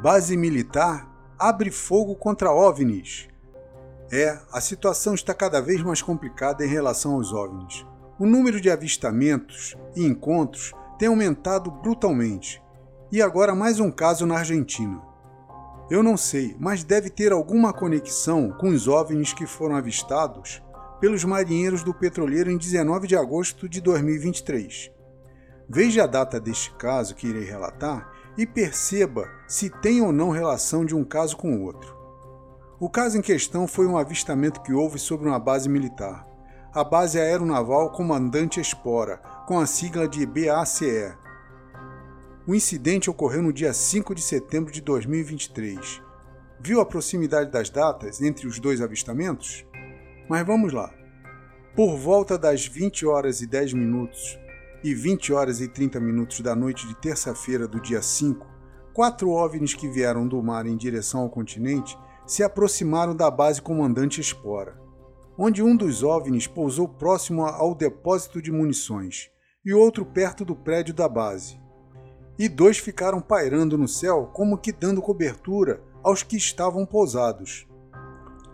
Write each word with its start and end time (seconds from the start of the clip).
Base 0.00 0.36
militar 0.36 1.10
abre 1.36 1.72
fogo 1.72 2.14
contra 2.14 2.52
OVNIs. 2.52 3.26
É, 4.12 4.38
a 4.52 4.60
situação 4.60 5.12
está 5.12 5.34
cada 5.34 5.60
vez 5.60 5.82
mais 5.82 6.00
complicada 6.00 6.64
em 6.64 6.68
relação 6.68 7.14
aos 7.14 7.32
OVNIs. 7.32 7.84
O 8.16 8.24
número 8.24 8.60
de 8.60 8.70
avistamentos 8.70 9.76
e 9.96 10.06
encontros 10.06 10.72
tem 11.00 11.08
aumentado 11.08 11.68
brutalmente. 11.72 12.62
E 13.10 13.20
agora 13.20 13.56
mais 13.56 13.80
um 13.80 13.90
caso 13.90 14.24
na 14.24 14.38
Argentina. 14.38 15.02
Eu 15.90 16.00
não 16.00 16.16
sei, 16.16 16.54
mas 16.60 16.84
deve 16.84 17.10
ter 17.10 17.32
alguma 17.32 17.72
conexão 17.72 18.52
com 18.52 18.68
os 18.68 18.86
OVNIs 18.86 19.32
que 19.32 19.46
foram 19.46 19.74
avistados 19.74 20.62
pelos 21.00 21.24
marinheiros 21.24 21.82
do 21.82 21.92
petroleiro 21.92 22.52
em 22.52 22.56
19 22.56 23.08
de 23.08 23.16
agosto 23.16 23.68
de 23.68 23.80
2023. 23.80 24.92
Veja 25.68 26.04
a 26.04 26.06
data 26.06 26.38
deste 26.38 26.70
caso 26.76 27.16
que 27.16 27.26
irei 27.26 27.44
relatar 27.44 28.17
e 28.38 28.46
perceba 28.46 29.28
se 29.48 29.68
tem 29.68 30.00
ou 30.00 30.12
não 30.12 30.30
relação 30.30 30.84
de 30.84 30.94
um 30.94 31.04
caso 31.04 31.36
com 31.36 31.56
o 31.56 31.62
outro. 31.64 31.98
O 32.78 32.88
caso 32.88 33.18
em 33.18 33.20
questão 33.20 33.66
foi 33.66 33.84
um 33.84 33.98
avistamento 33.98 34.62
que 34.62 34.72
houve 34.72 34.96
sobre 34.96 35.28
uma 35.28 35.40
base 35.40 35.68
militar, 35.68 36.24
a 36.72 36.84
Base 36.84 37.18
Aeronaval 37.18 37.90
Comandante 37.90 38.60
Espora, 38.60 39.16
com 39.48 39.58
a 39.58 39.66
sigla 39.66 40.06
de 40.06 40.24
BACE. 40.24 41.12
O 42.46 42.54
incidente 42.54 43.10
ocorreu 43.10 43.42
no 43.42 43.52
dia 43.52 43.72
5 43.72 44.14
de 44.14 44.22
setembro 44.22 44.72
de 44.72 44.80
2023. 44.82 46.00
Viu 46.60 46.80
a 46.80 46.86
proximidade 46.86 47.50
das 47.50 47.68
datas 47.68 48.22
entre 48.22 48.46
os 48.46 48.60
dois 48.60 48.80
avistamentos? 48.80 49.66
Mas 50.28 50.46
vamos 50.46 50.72
lá. 50.72 50.94
Por 51.74 51.96
volta 51.96 52.38
das 52.38 52.64
20 52.66 53.04
horas 53.04 53.40
e 53.40 53.46
10 53.48 53.72
minutos 53.72 54.38
e 54.82 54.94
20 54.94 55.32
horas 55.32 55.60
e 55.60 55.68
30 55.68 55.98
minutos 55.98 56.40
da 56.40 56.54
noite 56.54 56.86
de 56.86 56.94
terça-feira 56.94 57.66
do 57.66 57.80
dia 57.80 58.00
5, 58.00 58.46
quatro 58.94 59.30
OVNIs 59.30 59.74
que 59.74 59.88
vieram 59.88 60.26
do 60.26 60.42
mar 60.42 60.66
em 60.66 60.76
direção 60.76 61.22
ao 61.22 61.30
continente 61.30 61.98
se 62.26 62.42
aproximaram 62.42 63.14
da 63.14 63.30
base 63.30 63.60
Comandante 63.60 64.20
Espora, 64.20 64.78
onde 65.36 65.62
um 65.62 65.76
dos 65.76 66.02
OVNIs 66.02 66.46
pousou 66.46 66.88
próximo 66.88 67.44
ao 67.44 67.74
depósito 67.74 68.40
de 68.40 68.52
munições 68.52 69.30
e 69.64 69.72
outro 69.72 70.04
perto 70.04 70.44
do 70.44 70.54
prédio 70.54 70.94
da 70.94 71.08
base. 71.08 71.60
E 72.38 72.48
dois 72.48 72.78
ficaram 72.78 73.20
pairando 73.20 73.76
no 73.76 73.88
céu 73.88 74.30
como 74.32 74.58
que 74.58 74.70
dando 74.70 75.02
cobertura 75.02 75.82
aos 76.04 76.22
que 76.22 76.36
estavam 76.36 76.86
pousados. 76.86 77.66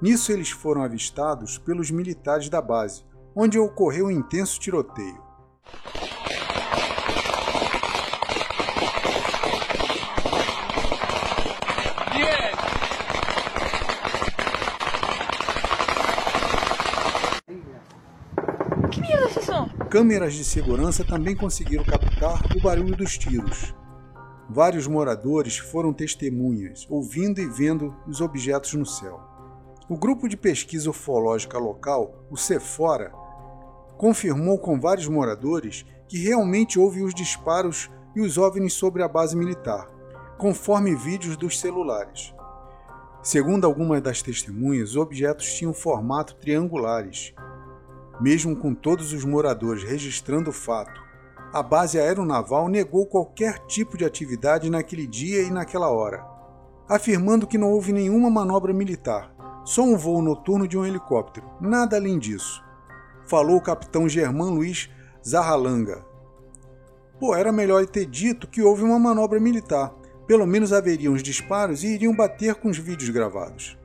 Nisso 0.00 0.30
eles 0.30 0.50
foram 0.50 0.82
avistados 0.82 1.58
pelos 1.58 1.90
militares 1.90 2.48
da 2.48 2.60
base, 2.60 3.04
onde 3.34 3.58
ocorreu 3.58 4.06
um 4.06 4.10
intenso 4.10 4.60
tiroteio. 4.60 5.31
Câmeras 19.92 20.32
de 20.32 20.42
segurança 20.42 21.04
também 21.04 21.36
conseguiram 21.36 21.84
captar 21.84 22.40
o 22.56 22.62
barulho 22.62 22.96
dos 22.96 23.18
tiros. 23.18 23.74
Vários 24.48 24.86
moradores 24.86 25.58
foram 25.58 25.92
testemunhas, 25.92 26.86
ouvindo 26.88 27.42
e 27.42 27.46
vendo 27.46 27.94
os 28.08 28.22
objetos 28.22 28.72
no 28.72 28.86
céu. 28.86 29.20
O 29.90 29.98
grupo 29.98 30.30
de 30.30 30.34
pesquisa 30.34 30.88
ufológica 30.88 31.58
local, 31.58 32.24
o 32.30 32.38
Cefora, 32.38 33.12
confirmou 33.98 34.58
com 34.58 34.80
vários 34.80 35.08
moradores 35.08 35.84
que 36.08 36.16
realmente 36.16 36.78
houve 36.78 37.02
os 37.02 37.12
disparos 37.12 37.90
e 38.16 38.22
os 38.22 38.38
OVNIs 38.38 38.72
sobre 38.72 39.02
a 39.02 39.08
base 39.08 39.36
militar, 39.36 39.90
conforme 40.38 40.96
vídeos 40.96 41.36
dos 41.36 41.60
celulares. 41.60 42.32
Segundo 43.22 43.66
algumas 43.66 44.00
das 44.00 44.22
testemunhas, 44.22 44.92
os 44.92 44.96
objetos 44.96 45.52
tinham 45.52 45.74
formato 45.74 46.34
triangulares. 46.36 47.34
Mesmo 48.22 48.56
com 48.56 48.74
todos 48.74 49.12
os 49.12 49.24
moradores 49.24 49.82
registrando 49.82 50.50
o 50.50 50.52
fato, 50.52 51.00
a 51.52 51.62
base 51.62 51.98
aeronaval 51.98 52.68
negou 52.68 53.04
qualquer 53.04 53.58
tipo 53.66 53.98
de 53.98 54.04
atividade 54.04 54.70
naquele 54.70 55.06
dia 55.06 55.42
e 55.42 55.50
naquela 55.50 55.90
hora, 55.90 56.24
afirmando 56.88 57.46
que 57.46 57.58
não 57.58 57.70
houve 57.72 57.92
nenhuma 57.92 58.30
manobra 58.30 58.72
militar, 58.72 59.34
só 59.64 59.82
um 59.82 59.96
voo 59.96 60.22
noturno 60.22 60.66
de 60.66 60.78
um 60.78 60.86
helicóptero, 60.86 61.50
nada 61.60 61.96
além 61.96 62.18
disso 62.18 62.62
falou 63.32 63.56
o 63.56 63.62
capitão 63.62 64.08
Germán 64.08 64.50
Luiz 64.50 64.90
Zarralanga. 65.26 66.04
Pô, 67.18 67.34
era 67.34 67.52
melhor 67.52 67.86
ter 67.86 68.04
dito 68.04 68.48
que 68.48 68.62
houve 68.62 68.82
uma 68.82 68.98
manobra 68.98 69.38
militar. 69.40 69.94
Pelo 70.26 70.46
menos 70.46 70.72
haveriam 70.72 71.14
os 71.14 71.22
disparos 71.22 71.82
e 71.82 71.88
iriam 71.88 72.14
bater 72.14 72.54
com 72.54 72.68
os 72.68 72.78
vídeos 72.78 73.10
gravados. 73.10 73.78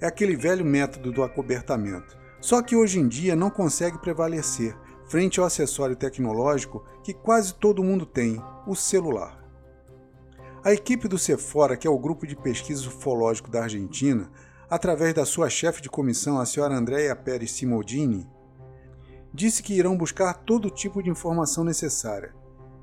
É 0.00 0.06
aquele 0.06 0.36
velho 0.36 0.64
método 0.64 1.12
do 1.12 1.22
acobertamento, 1.22 2.16
só 2.42 2.60
que 2.60 2.74
hoje 2.74 2.98
em 2.98 3.06
dia 3.06 3.36
não 3.36 3.48
consegue 3.48 3.96
prevalecer 3.98 4.76
frente 5.06 5.38
ao 5.38 5.46
acessório 5.46 5.94
tecnológico 5.94 6.84
que 7.04 7.14
quase 7.14 7.54
todo 7.54 7.84
mundo 7.84 8.04
tem, 8.04 8.42
o 8.66 8.74
celular. 8.74 9.40
A 10.64 10.72
equipe 10.72 11.06
do 11.06 11.18
Cefora, 11.18 11.76
que 11.76 11.86
é 11.86 11.90
o 11.90 11.98
grupo 11.98 12.26
de 12.26 12.34
pesquisa 12.34 12.88
ufológico 12.88 13.48
da 13.48 13.62
Argentina, 13.62 14.28
através 14.68 15.14
da 15.14 15.24
sua 15.24 15.48
chefe 15.48 15.80
de 15.80 15.88
comissão, 15.88 16.40
a 16.40 16.46
senhora 16.46 16.74
Andrea 16.74 17.14
Pérez 17.14 17.52
Simodini, 17.52 18.28
disse 19.32 19.62
que 19.62 19.74
irão 19.74 19.96
buscar 19.96 20.34
todo 20.34 20.70
tipo 20.70 21.00
de 21.00 21.10
informação 21.10 21.62
necessária: 21.62 22.34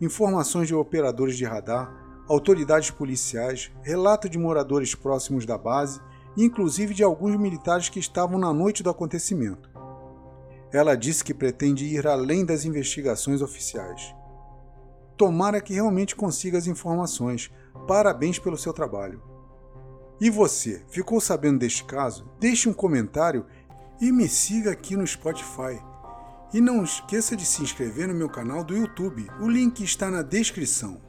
informações 0.00 0.68
de 0.68 0.74
operadores 0.74 1.36
de 1.36 1.44
radar, 1.44 2.22
autoridades 2.28 2.90
policiais, 2.90 3.72
relato 3.82 4.28
de 4.28 4.38
moradores 4.38 4.94
próximos 4.94 5.44
da 5.44 5.58
base, 5.58 6.00
inclusive 6.44 6.94
de 6.94 7.02
alguns 7.02 7.36
militares 7.36 7.88
que 7.88 7.98
estavam 7.98 8.38
na 8.38 8.52
noite 8.52 8.82
do 8.82 8.90
acontecimento. 8.90 9.68
Ela 10.72 10.96
disse 10.96 11.24
que 11.24 11.34
pretende 11.34 11.84
ir 11.84 12.06
além 12.06 12.44
das 12.44 12.64
investigações 12.64 13.42
oficiais. 13.42 14.14
Tomara 15.16 15.60
que 15.60 15.74
realmente 15.74 16.14
consiga 16.14 16.56
as 16.58 16.66
informações. 16.66 17.50
Parabéns 17.86 18.38
pelo 18.38 18.56
seu 18.56 18.72
trabalho. 18.72 19.22
E 20.20 20.30
você, 20.30 20.84
ficou 20.88 21.20
sabendo 21.20 21.58
deste 21.58 21.84
caso? 21.84 22.30
Deixe 22.38 22.68
um 22.68 22.72
comentário 22.72 23.46
e 24.00 24.12
me 24.12 24.28
siga 24.28 24.70
aqui 24.70 24.96
no 24.96 25.06
Spotify. 25.06 25.82
E 26.52 26.60
não 26.60 26.84
esqueça 26.84 27.36
de 27.36 27.44
se 27.44 27.62
inscrever 27.62 28.08
no 28.08 28.14
meu 28.14 28.28
canal 28.28 28.62
do 28.62 28.76
YouTube, 28.76 29.28
o 29.40 29.48
link 29.48 29.82
está 29.82 30.10
na 30.10 30.22
descrição. 30.22 31.07